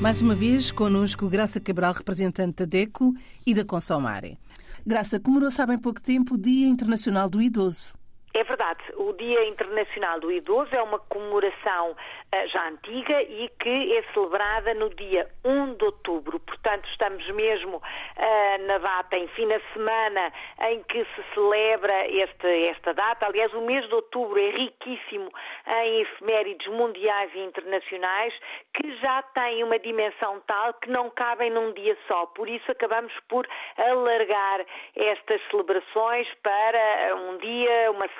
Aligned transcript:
Mais 0.00 0.22
uma 0.22 0.34
vez, 0.34 0.70
connosco 0.70 1.28
Graça 1.28 1.60
Cabral, 1.60 1.92
representante 1.92 2.56
da 2.56 2.64
DECO 2.64 3.14
e 3.46 3.52
da 3.52 3.66
Consomare. 3.66 4.38
Graça, 4.86 5.20
comemorou-se 5.20 5.60
há 5.60 5.66
bem 5.66 5.78
pouco 5.78 6.00
tempo 6.00 6.36
o 6.36 6.38
Dia 6.38 6.66
Internacional 6.66 7.28
do 7.28 7.42
Idoso. 7.42 7.92
É 8.32 8.44
verdade, 8.44 8.80
o 8.94 9.12
Dia 9.14 9.44
Internacional 9.44 10.20
do 10.20 10.30
Idoso 10.30 10.70
é 10.72 10.80
uma 10.80 11.00
comemoração 11.00 11.90
uh, 11.90 12.48
já 12.48 12.68
antiga 12.68 13.20
e 13.22 13.48
que 13.58 13.96
é 13.96 14.04
celebrada 14.14 14.72
no 14.74 14.88
dia 14.90 15.28
1 15.44 15.74
de 15.74 15.84
outubro. 15.84 16.38
Portanto, 16.38 16.88
estamos 16.90 17.28
mesmo 17.32 17.78
uh, 17.78 18.66
na 18.68 18.78
data, 18.78 19.18
enfim, 19.18 19.46
na 19.46 19.58
semana 19.72 20.32
em 20.68 20.80
que 20.84 21.04
se 21.04 21.24
celebra 21.34 22.06
este, 22.06 22.68
esta 22.68 22.94
data. 22.94 23.26
Aliás, 23.26 23.52
o 23.52 23.62
mês 23.62 23.84
de 23.88 23.94
outubro 23.96 24.38
é 24.38 24.50
riquíssimo 24.50 25.28
em 25.66 26.02
efemérides 26.02 26.68
mundiais 26.68 27.32
e 27.34 27.40
internacionais 27.40 28.32
que 28.72 28.94
já 28.98 29.22
têm 29.22 29.64
uma 29.64 29.78
dimensão 29.80 30.40
tal 30.46 30.74
que 30.74 30.88
não 30.88 31.10
cabem 31.10 31.50
num 31.50 31.72
dia 31.72 31.98
só. 32.06 32.26
Por 32.26 32.48
isso, 32.48 32.70
acabamos 32.70 33.12
por 33.28 33.44
alargar 33.76 34.64
estas 34.94 35.40
celebrações 35.50 36.28
para 36.44 37.16
um 37.16 37.38
dia, 37.38 37.90
uma 37.90 38.06
semana, 38.06 38.19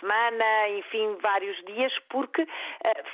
enfim, 0.79 1.17
vários 1.21 1.57
dias, 1.65 1.93
porque 2.09 2.43
uh, 2.43 2.49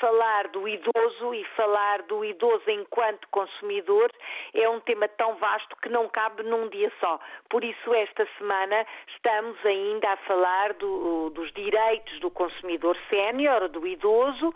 falar 0.01 0.49
do 0.49 0.69
idoso 0.69 1.35
e 1.35 1.45
falar 1.57 2.03
do 2.03 2.25
idoso 2.25 2.69
enquanto 2.69 3.29
consumidor 3.29 4.11
é 4.55 4.69
um 4.69 4.81
tema 4.81 5.09
tão 5.09 5.37
vasto 5.37 5.77
que 5.83 5.89
não 5.89 6.09
cabe 6.09 6.43
num 6.43 6.69
dia 6.69 6.91
só. 7.01 7.19
Por 7.49 7.65
isso, 7.65 7.95
esta 7.95 8.27
semana 8.39 8.87
estamos 9.15 9.57
ainda 9.65 10.13
a 10.13 10.17
falar 10.19 10.75
do, 10.75 11.31
dos 11.31 11.53
direitos 11.53 12.21
do 12.21 12.31
consumidor 12.31 12.97
sénior, 13.11 13.69
do 13.69 13.87
idoso, 13.87 14.49
uh, 14.49 14.55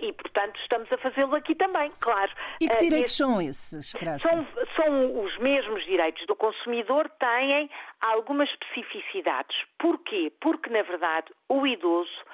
e, 0.00 0.12
portanto, 0.12 0.58
estamos 0.60 0.90
a 0.92 0.98
fazê-lo 0.98 1.34
aqui 1.34 1.54
também, 1.54 1.90
claro. 2.00 2.32
E 2.60 2.68
que 2.68 2.78
direitos 2.78 3.12
uh, 3.14 3.16
são 3.16 3.42
esses, 3.42 3.92
Graça? 3.94 4.28
São, 4.28 4.46
são 4.76 5.24
os 5.24 5.36
mesmos 5.38 5.84
direitos 5.84 6.26
do 6.26 6.34
consumidor, 6.34 7.08
têm 7.18 7.70
algumas 8.00 8.48
especificidades. 8.50 9.64
Porquê? 9.78 10.32
Porque, 10.40 10.70
na 10.70 10.82
verdade, 10.82 11.32
o 11.50 11.66
idoso 11.66 12.24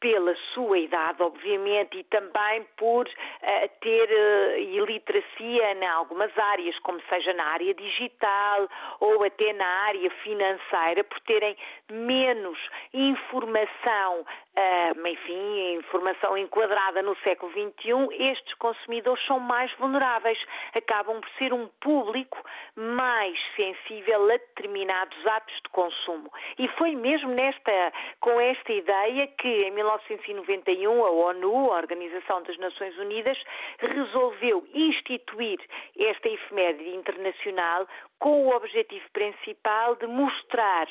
pela 0.00 0.36
sua 0.52 0.78
idade, 0.78 1.22
obviamente, 1.22 1.96
e 1.96 2.04
também 2.04 2.66
por 2.76 3.06
uh, 3.06 3.68
ter 3.80 4.06
uh, 4.06 4.58
iliteracia 4.58 5.72
em 5.72 5.86
algumas 5.86 6.36
áreas, 6.36 6.78
como 6.80 7.00
seja 7.08 7.32
na 7.32 7.44
área 7.44 7.72
digital 7.72 8.68
ou 9.00 9.24
até 9.24 9.54
na 9.54 9.66
área 9.66 10.10
financeira, 10.22 11.02
por 11.04 11.18
terem 11.20 11.56
menos 11.90 12.58
informação 12.92 14.26
uh, 14.56 15.08
enfim, 15.08 15.74
informação 15.74 16.36
enquadrada 16.36 17.02
no 17.02 17.16
século 17.18 17.52
XXI, 17.52 18.30
estes 18.30 18.54
consumidores 18.54 19.24
são 19.26 19.38
mais 19.40 19.72
vulneráveis, 19.74 20.38
acabam 20.74 21.20
por 21.20 21.30
ser 21.38 21.52
um 21.52 21.66
público 21.80 22.38
mais 22.74 23.38
sensível 23.56 24.24
a 24.24 24.36
determinados 24.36 25.26
atos 25.26 25.54
de 25.56 25.68
consumo. 25.70 26.32
E 26.58 26.68
foi 26.68 26.94
mesmo 26.94 27.30
nesta, 27.30 27.92
com 28.20 28.40
esta 28.40 28.72
ideia 28.72 29.26
que 29.26 29.48
em 29.48 29.70
1991 29.72 31.04
a 31.04 31.10
ONU, 31.10 31.72
a 31.72 31.76
Organização 31.76 32.42
das 32.42 32.56
Nações 32.58 32.96
Unidas, 32.98 33.38
resolveu 33.78 34.66
instituir 34.72 35.60
esta 35.98 36.28
efeméride 36.28 36.94
internacional 36.94 37.86
com 38.18 38.46
o 38.46 38.56
objetivo 38.56 39.04
principal 39.12 39.96
de 39.96 40.06
mostrar 40.06 40.88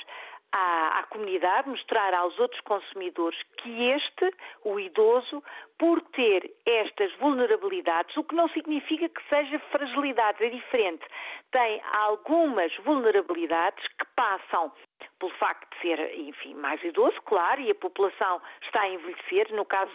à, 0.53 0.99
à, 0.99 1.03
comunidade, 1.03 1.67
mostrar 1.67 2.13
aos 2.13 2.37
outros 2.39 2.61
consumidores 2.61 3.39
que 3.57 3.89
este, 3.89 4.31
o 4.63 4.79
idoso, 4.79 5.43
por 5.79 5.99
ter 6.11 6.53
estas 6.63 7.11
vulnerabilidades, 7.15 8.15
o 8.15 8.23
que 8.23 8.35
não 8.35 8.47
significa 8.50 9.09
que 9.09 9.22
seja 9.33 9.59
fragilidade, 9.72 10.44
é 10.44 10.50
diferente. 10.50 11.03
Tem 11.51 11.81
algumas 11.97 12.73
vulnerabilidades 12.78 13.83
que 13.88 14.05
passam 14.16 14.72
pelo 15.19 15.31
facto 15.38 15.67
de 15.75 15.81
ser, 15.81 16.19
enfim, 16.19 16.53
mais 16.55 16.83
idoso, 16.83 17.19
claro, 17.25 17.61
e 17.61 17.72
a 17.72 17.75
população 17.75 18.41
está 18.61 18.83
a 18.83 18.89
envelhecer. 18.89 19.53
No 19.53 19.66
caso 19.66 19.91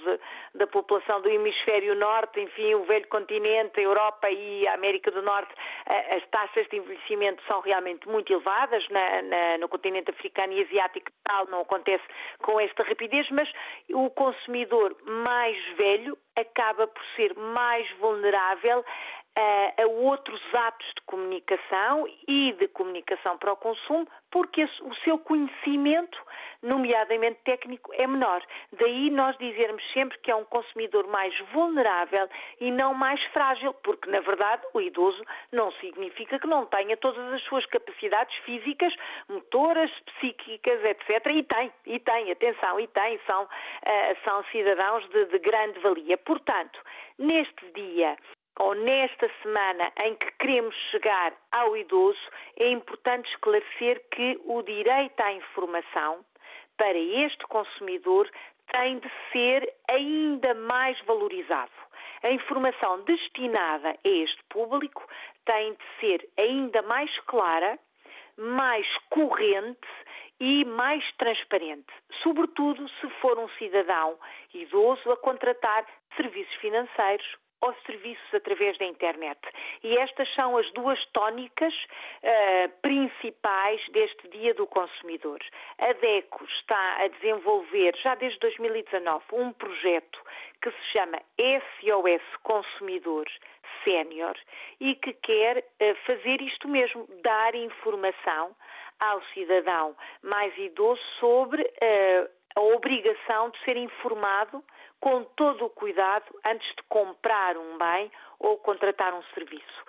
da 0.54 0.66
população 0.66 1.21
do 1.21 1.28
hemisfério 1.28 1.94
norte, 1.94 2.41
enfim, 2.41 2.75
o 2.75 2.84
velho 2.84 3.06
continente, 3.09 3.78
a 3.78 3.83
Europa 3.83 4.31
e 4.31 4.66
a 4.66 4.75
América 4.75 5.10
do 5.10 5.22
Norte, 5.22 5.54
as 5.88 6.26
taxas 6.31 6.66
de 6.69 6.76
envelhecimento 6.76 7.43
são 7.49 7.60
realmente 7.60 8.06
muito 8.09 8.32
elevadas. 8.32 8.87
Na, 8.91 9.22
na, 9.22 9.59
no 9.59 9.69
continente 9.69 10.10
africano 10.10 10.53
e 10.53 10.62
asiático 10.62 11.10
tal 11.25 11.47
não 11.47 11.62
acontece 11.62 12.04
com 12.43 12.60
esta 12.60 12.82
rapidez, 12.82 13.28
mas 13.31 13.50
o 13.93 14.10
consumidor 14.10 14.97
mais 15.04 15.56
velho 15.77 16.16
acaba 16.38 16.87
por 16.87 17.03
ser 17.16 17.34
mais 17.34 17.91
vulnerável 17.98 18.84
a, 19.37 19.87
outros 19.87 20.41
atos 20.53 20.87
de 20.94 21.03
comunicação 21.06 22.06
e 22.27 22.53
de 22.53 22.69
comunicação 22.69 23.39
para 23.39 23.53
o 23.53 23.56
consumo, 23.56 24.06
porque 24.31 24.65
o 24.65 24.94
seu 25.05 25.19
conhecimento, 25.19 26.19
nomeadamente 26.62 27.41
técnico, 27.44 27.91
é 27.94 28.06
menor. 28.06 28.44
Daí 28.72 29.11
nós 29.11 29.37
dizermos 29.39 29.83
sempre 29.93 30.19
que 30.19 30.31
é 30.31 30.34
um 30.34 30.44
consumidor 30.44 31.06
mais 31.06 31.39
vulnerável 31.53 32.28
e 32.61 32.71
não 32.71 32.94
mais 32.94 33.22
frágil, 33.27 33.72
porque 33.75 34.11
na 34.11 34.21
verdade 34.21 34.62
o 34.75 34.81
idoso 34.81 35.22
não 35.53 35.71
significa 35.72 36.39
que 36.39 36.47
não 36.47 36.66
tenha 36.66 36.97
todas 36.97 37.33
as 37.33 37.43
suas 37.43 37.65
capacidades 37.66 38.37
físicas, 38.39 38.95
motoras, 39.28 39.91
psíquicas, 40.00 40.84
etc. 40.84 41.27
E 41.34 41.43
tem, 41.43 41.72
e 41.87 41.99
tem, 42.00 42.31
atenção, 42.33 42.81
e 42.81 42.87
tem, 42.89 43.21
são, 43.28 43.45
uh, 43.45 44.25
são 44.25 44.45
cidadãos 44.50 45.09
de, 45.09 45.27
de 45.27 45.39
grande 45.39 45.78
valia. 45.81 46.19
Portanto, 46.19 46.78
neste 47.19 47.71
dia 47.75 48.16
ou 48.59 48.75
nesta 48.75 49.31
semana 49.43 49.93
em 50.05 50.15
que 50.17 50.31
queremos 50.33 50.75
chegar 50.91 51.33
ao 51.53 51.77
idoso, 51.77 52.19
é 52.57 52.69
importante 52.69 53.31
esclarecer 53.31 54.05
que 54.11 54.41
o 54.45 54.63
direito 54.63 55.21
à 55.21 55.33
informação 55.33 56.25
para 56.77 56.99
este 56.99 57.45
consumidor 57.47 58.29
tem 58.73 58.99
de 58.99 59.11
ser 59.33 59.73
ainda 59.91 60.55
mais 60.55 61.01
valorizado. 61.03 61.71
A 62.23 62.31
informação 62.31 63.03
destinada 63.05 63.91
a 63.91 64.09
este 64.09 64.43
público 64.49 65.07
tem 65.45 65.73
de 65.73 65.85
ser 66.01 66.29
ainda 66.39 66.83
mais 66.83 67.17
clara, 67.21 67.79
mais 68.37 68.87
corrente 69.09 69.89
e 70.41 70.65
mais 70.65 71.05
transparente, 71.17 71.93
sobretudo 72.23 72.89
se 72.89 73.09
for 73.21 73.39
um 73.39 73.49
cidadão 73.51 74.19
idoso 74.53 75.11
a 75.11 75.17
contratar 75.17 75.85
serviços 76.17 76.55
financeiros 76.57 77.37
ou 77.61 77.75
serviços 77.87 78.35
através 78.35 78.79
da 78.79 78.85
internet. 78.85 79.39
E 79.83 79.97
estas 79.99 80.33
são 80.35 80.57
as 80.57 80.71
duas 80.73 81.05
tónicas 81.07 81.75
uh, 81.75 82.69
principais 82.83 83.81
deste 83.91 84.29
Dia 84.29 84.55
do 84.55 84.67
Consumidor. 84.67 85.41
A 85.79 85.93
DECO 85.93 86.45
está 86.45 86.97
a 87.03 87.09
desenvolver, 87.09 87.97
já 87.97 88.15
desde 88.15 88.39
2019, 88.41 89.25
um 89.33 89.53
projeto 89.53 90.21
que 90.63 90.71
se 90.71 90.85
chama 90.93 91.21
SOS 91.39 92.23
Consumidor 92.43 93.27
Sénior 93.85 94.37
e 94.81 94.95
que 94.95 95.13
quer 95.13 95.59
uh, 95.59 95.95
fazer 96.07 96.41
isto 96.41 96.69
mesmo, 96.69 97.09
dar 97.23 97.55
informação 97.55 98.55
ao 99.01 99.23
cidadão 99.33 99.97
mais 100.23 100.57
idoso 100.59 101.01
sobre 101.21 101.63
uh, 101.63 102.38
obrigação 102.88 103.50
de 103.50 103.59
ser 103.65 103.76
informado 103.76 104.65
com 104.99 105.22
todo 105.22 105.66
o 105.66 105.71
cuidado 105.71 106.25
antes 106.47 106.66
de 106.69 106.82
comprar 106.88 107.54
um 107.59 107.76
bem 107.76 108.10
ou 108.38 108.56
contratar 108.56 109.12
um 109.12 109.22
serviço, 109.34 109.84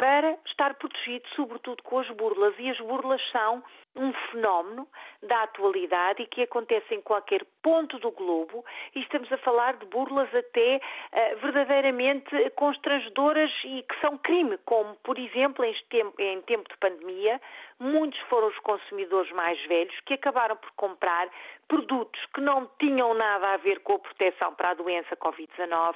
para 0.00 0.34
estar 0.46 0.72
protegido, 0.76 1.28
sobretudo 1.36 1.82
com 1.82 1.98
as 1.98 2.08
burlas. 2.12 2.54
E 2.58 2.70
as 2.70 2.78
burlas 2.78 3.20
são 3.30 3.62
um 3.94 4.10
fenómeno 4.30 4.88
da 5.22 5.42
atualidade 5.42 6.22
e 6.22 6.26
que 6.26 6.40
acontece 6.40 6.94
em 6.94 7.02
qualquer 7.02 7.44
ponto 7.62 7.98
do 7.98 8.10
globo 8.10 8.64
e 8.94 9.00
estamos 9.00 9.30
a 9.30 9.36
falar 9.36 9.76
de 9.76 9.84
burlas 9.86 10.34
até 10.34 10.76
uh, 10.76 11.36
verdadeiramente 11.40 12.30
constrangedoras 12.56 13.50
e 13.64 13.82
que 13.82 14.00
são 14.00 14.16
crime, 14.16 14.56
como 14.64 14.94
por 15.02 15.18
exemplo 15.18 15.62
em 15.64 15.74
tempo, 15.90 16.14
em 16.18 16.40
tempo 16.42 16.66
de 16.70 16.78
pandemia 16.78 17.38
muitos 17.80 18.20
foram 18.28 18.48
os 18.48 18.58
consumidores 18.58 19.32
mais 19.32 19.58
velhos 19.66 19.98
que 20.04 20.14
acabaram 20.14 20.54
por 20.56 20.70
comprar 20.72 21.28
produtos 21.66 22.20
que 22.34 22.40
não 22.40 22.68
tinham 22.78 23.14
nada 23.14 23.54
a 23.54 23.56
ver 23.56 23.80
com 23.80 23.94
a 23.94 23.98
proteção 23.98 24.54
para 24.54 24.70
a 24.70 24.74
doença 24.74 25.16
Covid-19, 25.16 25.94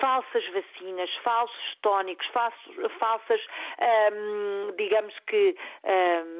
falsas 0.00 0.44
vacinas, 0.48 1.10
falsos 1.22 1.76
tónicos, 1.82 2.26
falsos, 2.28 2.92
falsas, 2.98 3.39
digamos 4.76 5.14
que, 5.26 5.56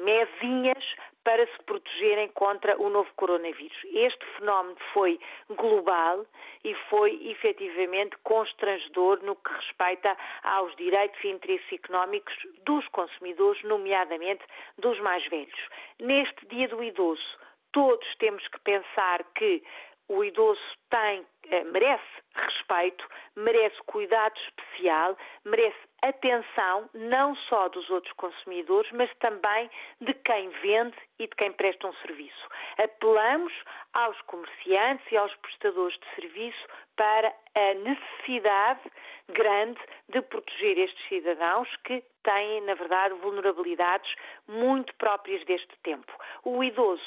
mesinhas 0.03 0.83
para 1.23 1.45
se 1.45 1.63
protegerem 1.65 2.29
contra 2.29 2.75
o 2.81 2.89
novo 2.89 3.09
coronavírus. 3.15 3.77
Este 3.93 4.25
fenómeno 4.37 4.75
foi 4.91 5.19
global 5.49 6.25
e 6.63 6.73
foi 6.89 7.19
efetivamente 7.29 8.17
constrangedor 8.23 9.21
no 9.23 9.35
que 9.35 9.53
respeita 9.53 10.17
aos 10.43 10.75
direitos 10.77 11.23
e 11.23 11.27
interesses 11.27 11.71
económicos 11.71 12.35
dos 12.65 12.87
consumidores, 12.87 13.61
nomeadamente 13.63 14.43
dos 14.79 14.99
mais 15.01 15.23
velhos. 15.27 15.69
Neste 15.99 16.45
Dia 16.47 16.67
do 16.67 16.83
Idoso, 16.83 17.37
todos 17.71 18.07
temos 18.17 18.47
que 18.47 18.59
pensar 18.61 19.23
que 19.35 19.63
o 20.07 20.23
idoso 20.25 20.59
tem, 20.89 21.25
merece 21.71 22.03
respeito, 22.35 23.07
merece 23.35 23.75
cuidado 23.85 24.33
especial, 24.39 25.17
merece 25.45 25.77
atenção 26.01 26.89
não 26.93 27.35
só 27.35 27.69
dos 27.69 27.89
outros 27.89 28.13
consumidores, 28.13 28.91
mas 28.93 29.09
também 29.19 29.69
de 29.99 30.13
quem 30.13 30.49
vende 30.49 30.97
e 31.19 31.27
de 31.27 31.35
quem 31.35 31.51
presta 31.51 31.87
um 31.87 31.93
serviço. 31.95 32.47
Apelamos 32.81 33.53
aos 33.93 34.19
comerciantes 34.21 35.05
e 35.11 35.17
aos 35.17 35.33
prestadores 35.35 35.97
de 35.99 36.15
serviço 36.15 36.67
para 36.95 37.33
a 37.55 37.73
necessidade 37.75 38.81
grande 39.29 39.79
de 40.09 40.21
proteger 40.21 40.77
estes 40.77 41.07
cidadãos 41.07 41.67
que 41.83 42.03
têm, 42.23 42.61
na 42.61 42.75
verdade, 42.75 43.15
vulnerabilidades 43.15 44.13
muito 44.47 44.93
próprias 44.95 45.43
deste 45.45 45.75
tempo. 45.83 46.11
O 46.43 46.63
idoso 46.63 47.01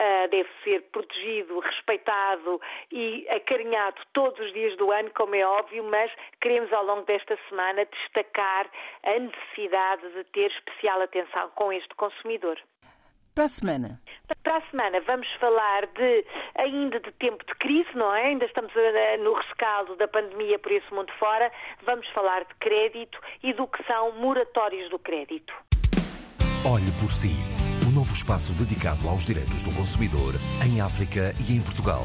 uh, 0.00 0.28
deve 0.30 0.48
ser 0.62 0.82
protegido, 0.92 1.58
respeitado 1.58 2.60
e 2.90 3.26
acarinhado 3.30 3.79
todos 4.12 4.38
os 4.40 4.52
dias 4.52 4.76
do 4.76 4.90
ano, 4.90 5.10
como 5.14 5.34
é 5.34 5.44
óbvio, 5.44 5.84
mas 5.84 6.10
queremos 6.40 6.72
ao 6.72 6.84
longo 6.84 7.02
desta 7.02 7.38
semana 7.48 7.86
destacar 7.86 8.70
a 9.04 9.18
necessidade 9.18 10.02
de 10.12 10.24
ter 10.24 10.50
especial 10.50 11.02
atenção 11.02 11.50
com 11.54 11.72
este 11.72 11.94
consumidor. 11.94 12.58
Para 13.34 13.44
a 13.44 13.48
semana. 13.48 14.00
Para 14.42 14.58
a 14.58 14.70
semana 14.70 15.00
vamos 15.06 15.28
falar 15.40 15.86
de 15.86 16.26
ainda 16.56 16.98
de 17.00 17.12
tempo 17.12 17.44
de 17.46 17.54
crise, 17.54 17.88
não 17.94 18.14
é? 18.14 18.26
Ainda 18.26 18.44
estamos 18.44 18.72
eh, 18.76 19.16
no 19.18 19.34
rescaldo 19.34 19.96
da 19.96 20.08
pandemia 20.08 20.58
por 20.58 20.72
esse 20.72 20.92
mundo 20.92 21.12
fora. 21.18 21.50
Vamos 21.86 22.06
falar 22.08 22.44
de 22.44 22.54
crédito 22.56 23.18
e 23.42 23.52
do 23.52 23.66
que 23.66 23.82
são 23.84 24.12
moratórios 24.12 24.90
do 24.90 24.98
crédito. 24.98 25.54
Olhe 26.66 26.90
por 27.00 27.10
si. 27.10 27.32
O 27.86 27.88
um 27.88 27.92
novo 27.92 28.12
espaço 28.12 28.52
dedicado 28.52 29.08
aos 29.08 29.24
direitos 29.26 29.64
do 29.64 29.74
consumidor 29.74 30.34
em 30.66 30.80
África 30.80 31.32
e 31.48 31.56
em 31.56 31.60
Portugal. 31.62 32.04